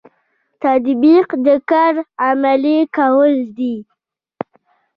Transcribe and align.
تطبیق 0.63 1.27
د 1.45 1.47
کار 1.69 1.93
عملي 2.27 2.79
کول 2.97 3.33
دي 3.57 3.75